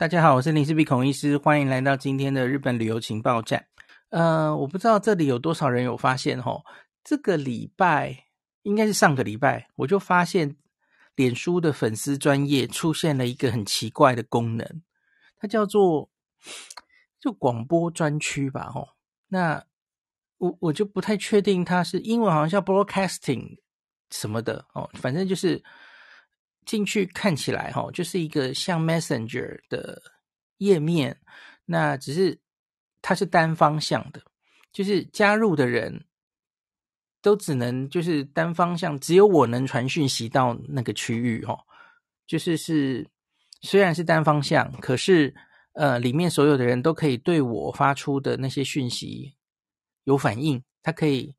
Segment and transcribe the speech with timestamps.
[0.00, 3.66] 大家好，我是林氏璧孔医师，欢迎来到今天的日本旅游情报站。
[4.08, 6.62] 呃，我不知道这里有多少人有发现齁，
[7.04, 8.24] 这个礼拜
[8.62, 10.56] 应该是上个礼拜，我就发现
[11.16, 14.66] 脸书的粉丝专业出现了一个很奇怪的功能，
[15.36, 16.08] 它叫做
[17.20, 18.88] 就广播专区吧，哦。
[19.28, 19.62] 那
[20.38, 23.58] 我我就不太确定它是英文，好像叫 broadcasting
[24.08, 25.62] 什么的哦，反正就是。
[26.70, 30.00] 进去看起来哈，就是一个像 Messenger 的
[30.58, 31.18] 页面，
[31.64, 32.38] 那只是
[33.02, 34.22] 它是单方向的，
[34.72, 36.06] 就是加入的人
[37.20, 41.58] 都只能就是单方向，只有我能传讯息到那个区域哈，
[42.24, 43.10] 就是是
[43.62, 45.34] 虽然是单方向，可是
[45.72, 49.34] 呃里面所有的人都可以对我发出的那些讯息
[50.04, 51.34] 有反应，它可以。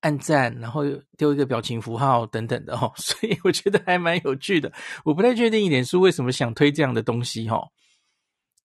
[0.00, 0.82] 按赞，然后
[1.16, 4.70] 丢一个表情符号等等的哦， 所以我觉得还蛮有趣的。
[5.04, 7.60] 我不太确定脸书为什么想推这样的东西哈。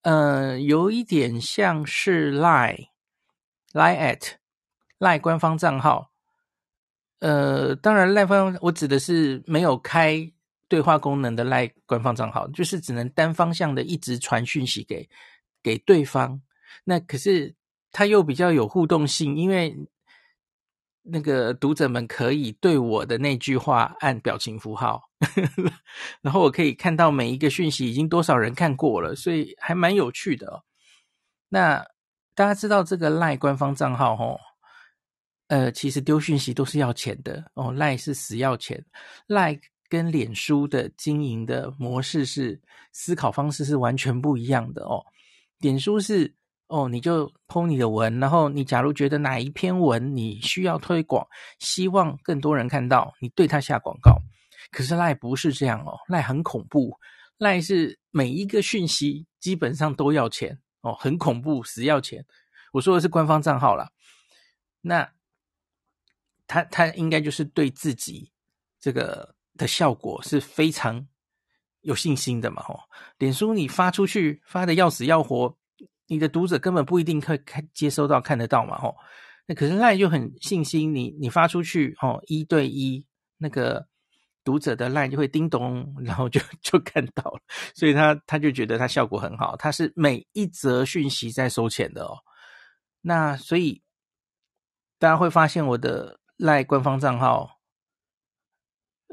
[0.02, 2.88] 呃，有一点像是 Lie
[3.72, 4.33] Lie at
[5.00, 6.11] Line 官方账号。
[7.20, 10.31] 呃，当然 Line 方我指的是没有开
[10.67, 15.09] 对话功能的 Line 官方账号，就是只能单方向的一直传讯息给
[15.64, 16.42] 给对方。
[16.83, 17.55] 那可是
[17.92, 19.75] 它又比较有互动性，因为。
[21.03, 25.02] 那个读者们可以对我的那句话按表情符号，
[26.21, 30.61] 然后我可以看到每一个讯息已经多少人看过了，所以还蛮有趣的哦。
[31.49, 31.83] 那
[32.35, 34.39] 大家知道这个赖官方账号哦，
[35.47, 38.86] 呃，其实丢讯息都是要钱的哦赖是死要钱。
[39.25, 45.03] 赖跟脸书的经营的模式是思考方式是完全不一样的哦，
[45.58, 46.36] 脸书是。
[46.72, 51.27] 哦，你就 po 你的文，然后你假如觉得哪一篇文你需要推广，
[51.59, 54.17] 希望更多人看到，你对它下广告。
[54.72, 56.97] 可是赖不是这样哦赖很恐怖
[57.38, 62.25] 赖是每一个讯息基本上都要钱哦，很恐怖，死要钱。
[62.72, 63.92] 我说的是官方账号啦，
[64.80, 65.11] 那
[66.47, 68.32] 他他应该就是对自己
[68.80, 71.05] 这个的效果是非常
[71.82, 72.80] 有信心的嘛，吼。
[73.17, 75.53] 脸书你发出去发的要死要活。
[76.11, 78.94] 你的读者根本不一定可以看接收到看得到嘛，吼，
[79.45, 83.05] 那可是赖就很信心，你你发出去，吼，一对一
[83.38, 83.88] 那个
[84.44, 87.39] 读者的赖就会叮咚，然后就就看到了，
[87.73, 92.17] 所以他他就觉得他效果很好，他是每一则讯息在收钱的哦，
[93.00, 93.82] 那所以
[95.00, 97.61] 大家会发现我的赖官方账号，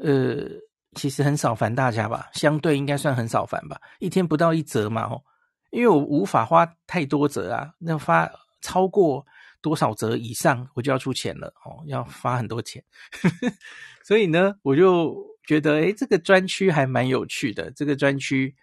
[0.03, 0.49] 呃，
[0.95, 5.23] 其实很少烦大家吧，相对应该算很少烦吧，一天不到一则嘛，吼。
[5.71, 8.31] 因为我无法花太多折啊，那发
[8.61, 9.25] 超过
[9.61, 12.83] 多少折以上，我就要出钱了哦，要发很多钱。
[14.03, 15.15] 所以呢，我就
[15.45, 17.69] 觉得，诶，这个专区还蛮有趣的。
[17.71, 18.55] 这个专区，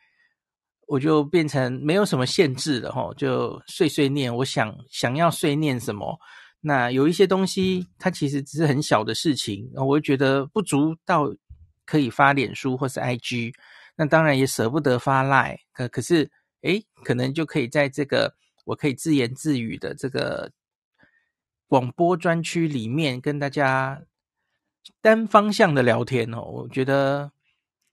[0.87, 4.35] 我就变成没有什么限制了哈，就碎碎念。
[4.35, 6.19] 我想想要碎念什么，
[6.61, 11.33] 那有一些东西，它其实只是很小的事情，我觉得不足到
[11.85, 13.53] 可以发脸书或是 IG。
[13.95, 16.29] 那当然也舍不得发 Line，可可是。
[16.67, 18.35] 诶，可能就可以在这个
[18.65, 20.51] 我可以自言自语的这个
[21.69, 24.03] 广播专区里面跟大家
[25.01, 27.31] 单方向的聊天哦，我觉得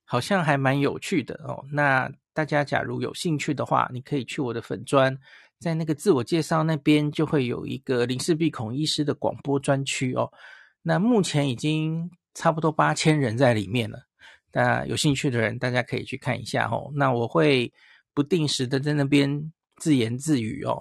[0.04, 1.64] 好像还蛮有趣的哦。
[1.70, 5.16] 那大家假如有兴趣的话，你可以去我的粉专，
[5.60, 10.32] 在那个自我介绍那边就会有一个林氏璧孔医师的广播专区哦。
[10.82, 14.00] 那目前已经差不多八千人在里面了，
[14.52, 16.90] 那有兴趣的人大家可以去看一下哦。
[16.94, 17.72] 那我会。
[18.14, 20.80] 不定时的在那边自言自语哦，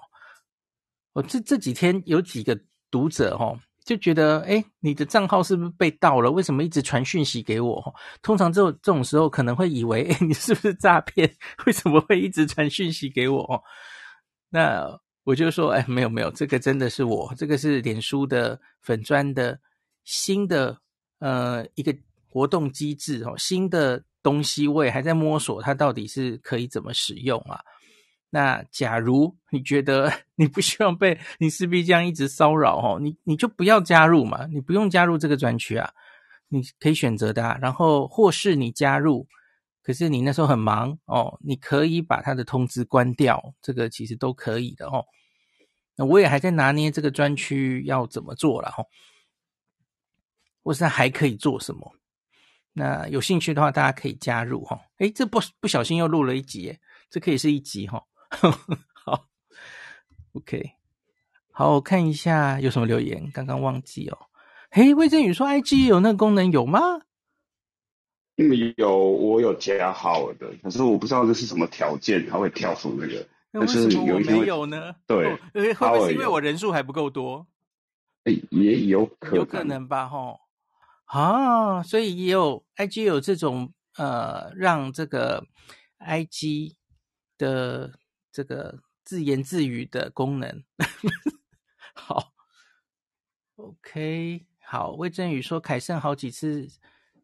[1.13, 2.57] 我这这几天有几个
[2.91, 6.29] 读者哦，就觉得哎，你的账号是不是被盗了？
[6.29, 7.95] 为什么一直传讯息给我？
[8.22, 11.35] 通常这种这种时候可能会以为，哎，你是不是诈骗？
[11.66, 13.63] 为什么会一直传讯息给我？
[14.49, 14.88] 那
[15.23, 19.59] 我就说，哎，没有没有，这个真的是我，这个是脸书的粉专的
[20.03, 20.77] 新的
[21.17, 21.95] 呃一个
[22.29, 24.03] 活动机制哦，新的。
[24.23, 27.61] 东西我也还在摸索，它到底是可以怎么使用啊？
[28.31, 35.91] 那假如你觉得你不希望被你势必这样一直骚扰哦，你你就不要加入嘛，你不用加入这个专区啊，
[36.47, 37.59] 你可以选择的啊。
[37.61, 39.28] 然后或是你加入，
[39.84, 45.05] 可是你那时候很忙哦，你可以把它的通知关掉，这个其实都可以的哦。
[45.96, 48.87] 那我也还在拿捏这个专区要怎么做了哦，
[50.64, 51.93] 或是还可以做什么？
[52.73, 54.79] 那有兴趣的话，大家可以加入哈。
[54.97, 56.79] 诶，这不不小心又录了一集耶，
[57.09, 58.03] 这可以是一集哈。
[58.93, 59.28] 好
[60.34, 60.72] ，OK，
[61.52, 64.17] 好，我看一下有什么留言，刚刚忘记哦。
[64.72, 66.79] 嘿，魏振宇说，IG 有那个功能有吗？
[68.78, 73.23] 有我有加号的，可是我不知道这是什么条件，它会跳出那个。
[73.52, 74.96] 那为什么我没有呢？
[75.05, 77.46] 对，哦、会不会是因为我人数还不够多？
[78.49, 80.40] 也有可能，有可能吧，吼。
[81.13, 85.45] 啊，所以也有 IG 有这种呃，让这个
[85.99, 86.73] IG
[87.37, 87.99] 的
[88.31, 90.63] 这个自言自语的功能。
[91.93, 92.33] 好
[93.57, 94.93] ，OK，好。
[94.93, 96.67] 魏振宇说，凯盛好几次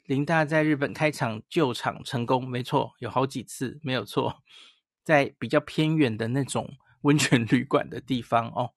[0.05, 4.43] 林大在日本开场救场成功，没错，有好几次没有错，
[5.03, 8.75] 在比较偏远的那种温泉旅馆的地方哦。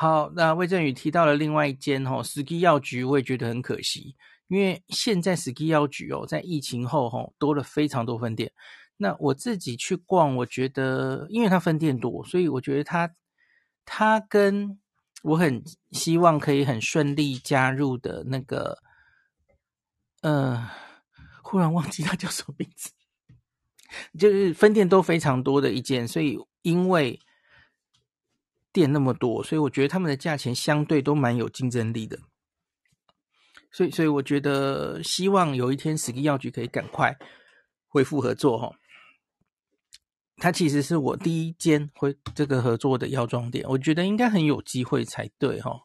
[0.00, 4.16] 好，那魏振宇提到了另外一间哦，ski 药局，我也觉得很可惜，
[4.48, 8.50] 因为现在 ski 药局哦，在疫情后哦，多了非常多分店。
[8.96, 13.14] 那我自己去逛，我觉得，因为它分店多，所以我觉得它
[13.84, 14.80] 它跟
[15.22, 18.78] 我很希望可以很顺利加入的那个，
[20.22, 20.66] 呃，
[21.42, 22.90] 忽然忘记它叫什么名字，
[24.18, 27.20] 就是分店都非常多的一间，所以因为。
[28.72, 32.18] 店那么多，所以我觉得他们的价钱相对都蛮有竞争力的。
[33.72, 37.16] 所以，所以我觉得希望有一天 ski 药局可以赶快
[37.86, 38.72] 恢复合作哈。
[40.38, 45.80] 它其实是我第一间会这个合作的药妆店，我觉得应该很有机会才对哈。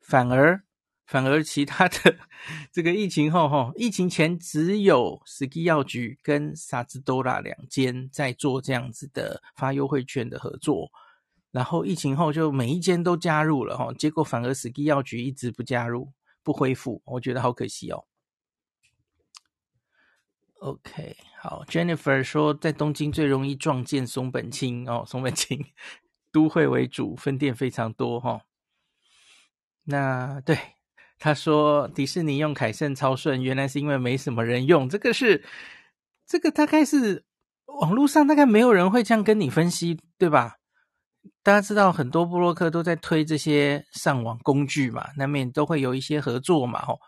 [0.00, 0.62] 反而，
[1.06, 2.18] 反而其他的
[2.72, 10.90] 这个疫情后哈，疫情前只有 ski 药局跟萨兹多拉两间在做这样子的发优惠券的合作。
[11.50, 16.12] 然后疫情后就每一间都加入了哈，结果反而 ski 药局一直不加入
[16.42, 18.04] 不恢复，我觉得好可惜哦。
[20.60, 25.64] OK，好，Jennifer 说在东京最容易撞见松本清哦，松本清
[26.30, 28.40] 都会为主，分店非常多哈、哦。
[29.84, 30.58] 那对
[31.18, 35.42] 他说迪士尼用凯盛超顺，原来是因为没什么人用，这个是
[36.26, 37.24] 这个大概是
[37.64, 40.59] 网络上大概没有人会这样跟你分析，对吧？
[41.42, 47.00] 大家知道很多部落客都在推这些上网工具嘛，难免都会有一些合作嘛，吼。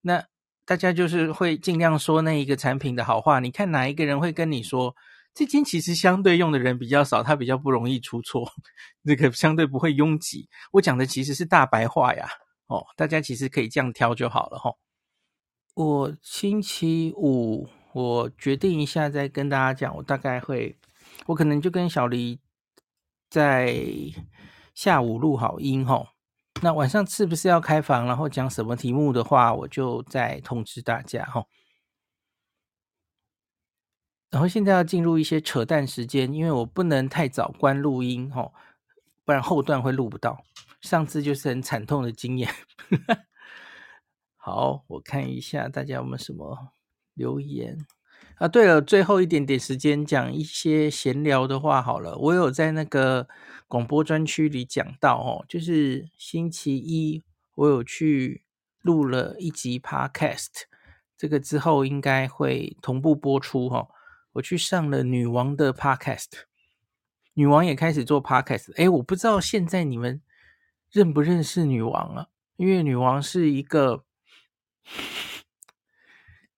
[0.00, 0.24] 那
[0.64, 3.38] 大家就是会尽量说那一个产品的好话。
[3.38, 4.96] 你看哪一个人会跟你说，
[5.34, 8.50] 这间其实相对用的人比较少，它比较不容易出错，
[9.04, 10.48] 这个相对不会拥挤。
[10.72, 12.26] 我讲的其实是大白话呀，
[12.68, 14.78] 哦，大家其实可以这样挑就好了，吼。
[15.74, 20.78] 我星期五我决定一下再跟大家讲，我大概会，
[21.26, 22.40] 我可能就跟小黎。
[23.28, 23.74] 在
[24.74, 26.08] 下午录好音吼，
[26.62, 31.48] 那晚上是不是要开房，然后讲什么题目的话，我就再通知大家吼。
[34.30, 38.52] 然后现在要进入一些扯淡时间，因为我不能太早关录音吼，
[39.24, 40.44] 不然后段会录不到。
[40.80, 42.52] 上次就是很惨痛的经验。
[44.36, 46.72] 好，我看一下大家有没有什么
[47.14, 47.78] 留言。
[48.36, 52.18] 啊，对了，最后一点点时间讲一些闲聊的话好了。
[52.18, 53.26] 我有在那个
[53.66, 57.24] 广播专区里讲到哦，就是星期一
[57.54, 58.44] 我有去
[58.82, 60.64] 录了一集 Podcast，
[61.16, 63.88] 这个之后应该会同步播出哈。
[64.34, 66.42] 我去上了女王的 Podcast，
[67.32, 68.74] 女王也开始做 Podcast。
[68.76, 70.20] 诶，我不知道现在你们
[70.90, 72.26] 认不认识女王啊？
[72.56, 74.04] 因为女王是一个。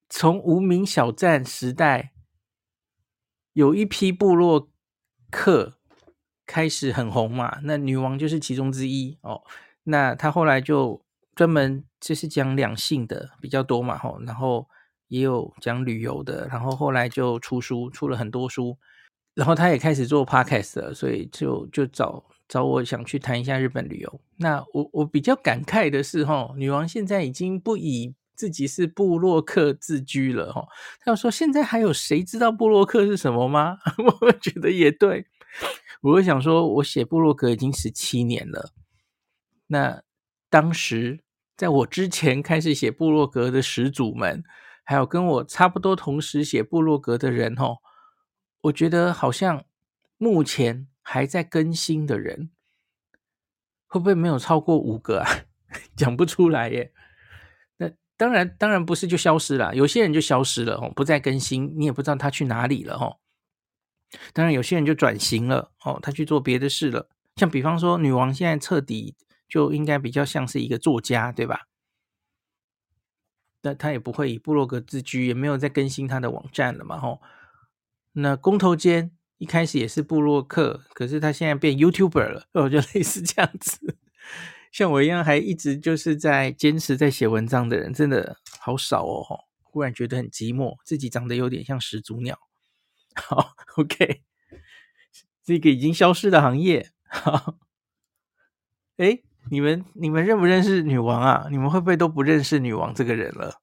[0.09, 2.13] 从无名小站时代，
[3.53, 4.71] 有一批部落
[5.29, 5.77] 客
[6.47, 9.43] 开始很红嘛，那女王就是其中之一哦。
[9.83, 11.05] 那她后来就
[11.35, 14.67] 专门就是讲两性的比较多嘛，吼，然后
[15.09, 18.79] 也有讲旅游的，然后后来就出书，出了很多书，
[19.35, 24.21] 然后她也开始做 podcast 了，所以就就找找我想去谈一下日本旅游。
[24.37, 28.15] 那我我比较感慨的是，吼，女王现在已经不以。
[28.39, 30.65] 自己是部落客自居了哈，
[31.01, 33.77] 他说现在还有谁知道部落客是什么吗？
[34.21, 35.25] 我觉得也对，
[35.99, 38.71] 我会想说，我写部落格已经十七年了，
[39.67, 40.01] 那
[40.49, 41.19] 当时
[41.57, 44.41] 在我之前开始写部落格的始祖们，
[44.85, 47.79] 还有跟我差不多同时写部落格的人哦，
[48.61, 49.65] 我觉得好像
[50.17, 52.51] 目前还在更新的人，
[53.85, 55.27] 会不会没有超过五个啊？
[55.97, 56.93] 讲不出来耶。
[58.19, 63.17] 当然，当然不是就消失了，有些人就消失了哦，不再更新，你也不知道他去哪里了哦。
[64.33, 67.07] 当然，有些人就转型了哦，他去做别的事了。
[67.37, 69.15] 像比方说，女王现在彻底
[69.47, 71.61] 就应该比较像是一个作家，对吧？
[73.61, 77.21] 那他也不会以部落格自居，也没有再更新他的网站了嘛吼。
[78.11, 83.95] 那工头间一开始也是部落客，可是他现在变 YouTuber 了，哦，就类似这样子。
[84.71, 89.45] 像我一样还一直就是在坚持在写文章的人，真的好少哦！
[89.63, 92.39] 忽然觉得很寂寞，自己长得有点像始祖鸟。
[93.15, 94.21] 好，OK，
[95.43, 96.91] 这个已经消失的行业。
[97.07, 97.55] 好，
[98.97, 99.19] 哎，
[99.51, 101.47] 你们你们认不认识女王啊？
[101.51, 103.61] 你们会不会都不认识女王这个人了？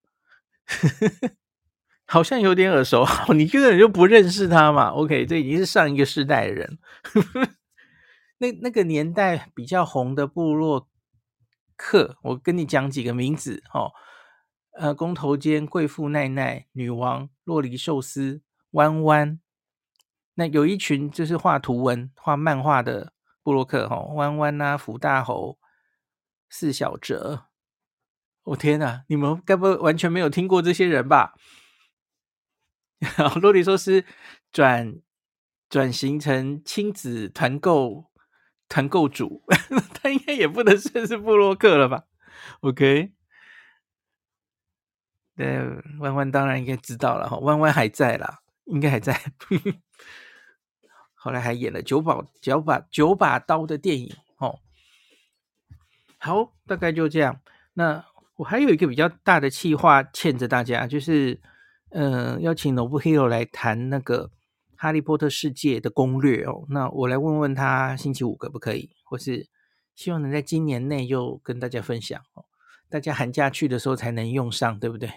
[2.09, 3.05] 好像有点耳熟。
[3.05, 6.79] 好， 你根本就不认识她嘛？OK，这已经是上一个世代的人。
[8.39, 10.89] 那那个年代比较红的部落
[11.77, 13.93] 客，我跟你讲几个名字哦。
[14.73, 18.43] 呃，工头兼、贵妇奈奈、女王、洛梨寿司、
[18.73, 19.41] 弯弯。
[20.35, 25.59] 那有一群就是画图文、画漫画的布洛克，哈，弯弯啊，福大猴、
[26.51, 27.47] 四小哲。
[28.43, 31.35] 我、天呐，你们该不会完全没有听过这些人吧？
[33.01, 34.05] 酪梨寿司
[34.53, 35.01] 转
[35.69, 38.11] 转型成亲子团购
[38.69, 39.43] 团购主，
[39.95, 42.05] 他应该也不能算是布洛克了吧
[42.61, 43.13] ？OK。
[45.37, 45.61] 对，
[45.99, 49.21] 弯弯当然应该知道了哈，弯弯还在啦，应该还在。
[51.15, 54.61] 后来还演了九把九把九把刀的电影哦。
[56.19, 57.41] 好，大概就这样。
[57.75, 58.05] 那
[58.37, 61.39] 我还有一个比较大的企划欠着大家，就是
[61.91, 64.31] 嗯、呃，邀请 Nobuhiro 来谈那个
[64.77, 66.65] 哈利波特世界的攻略哦。
[66.69, 68.91] 那我来问问他，星期五可不可以？
[69.05, 69.49] 或是
[69.95, 72.45] 希望能在今年内又跟大家分享哦。
[72.89, 75.11] 大家寒假去的时候才能用上，对不对？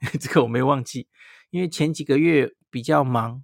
[0.20, 1.08] 这个我没忘记，
[1.50, 3.42] 因为前几个月比较忙，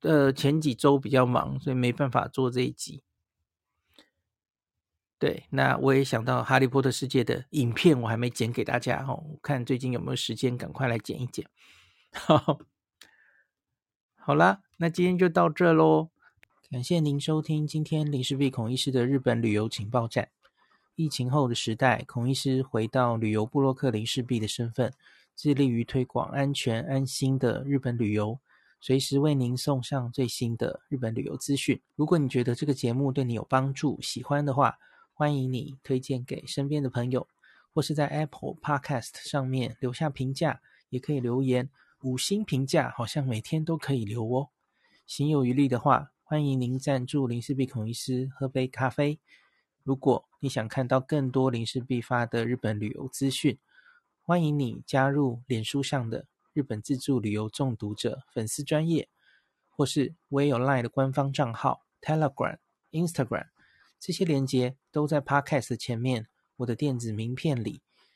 [0.00, 3.02] 呃，前几周比较忙，所以没办法做这一集。
[5.18, 11.48] 对，那我也想到《哈利波特》世界的影片，我还没剪给大家哦，看最近有没有时间，赶快来剪一剪。
[12.12, 12.58] 好，
[14.26, 16.08] 好啦，那今天就到这喽，
[16.68, 20.28] 感谢您收听今天林氏璧孔医师的日本旅游情报站。
[20.96, 24.92] 疫情后的时代，孔医师回到旅游部落客林氏璧的身份。
[25.36, 28.36] 致力于推广安全安心的日本旅游，
[28.80, 31.80] 随时为您送上最新的日本旅游资讯。
[31.94, 34.76] 如果你觉得这个节目对你有帮助，喜欢的话，
[35.14, 37.24] 欢迎你推荐给身边的朋友，
[37.72, 41.70] 或是在 Apple Podcast 上面留下评价，也可以留言
[42.02, 44.50] 五星评价，好像每天都可以留哦。
[45.06, 49.18] 行有余力的话，欢迎您赞助林氏璧孔医师喝杯咖啡。
[49.82, 53.58] 如果你想看到更多林氏璧发的日本旅游资讯，
[54.22, 59.08] 欢迎你加入脸书上的日本自助旅游中毒者粉丝专页，
[59.70, 62.58] 或是我也有 Line 的官方账号 Telegram、
[62.90, 63.48] Instagram，
[63.98, 66.28] 这些连接都在 Podcast 前面。
[66.58, 67.82] 我的电子名片里，